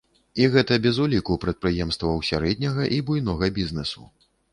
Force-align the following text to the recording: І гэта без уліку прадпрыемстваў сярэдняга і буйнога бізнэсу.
І 0.43 0.45
гэта 0.53 0.77
без 0.85 0.95
уліку 1.03 1.35
прадпрыемстваў 1.43 2.23
сярэдняга 2.29 2.87
і 2.95 2.97
буйнога 3.11 3.51
бізнэсу. 3.59 4.07